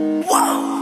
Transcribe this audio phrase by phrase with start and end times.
[0.00, 0.79] Whoa!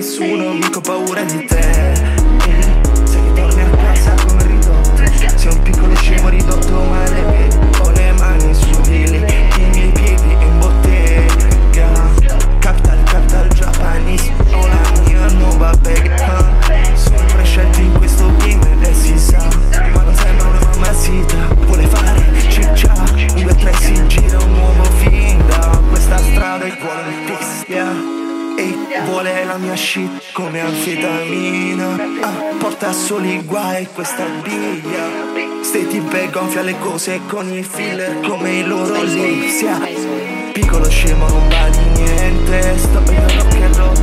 [0.00, 1.59] nessuno, mica ho paura di te.
[29.10, 31.98] vuole la mia shit come anfetamina.
[32.20, 35.28] Ah, Porta soli guai questa biglia.
[35.62, 39.78] Ste tipe gonfia le cose con i filler come i loro lipsia
[40.52, 42.78] Piccolo scemo non vali niente.
[42.78, 43.99] Sto in rock and roll.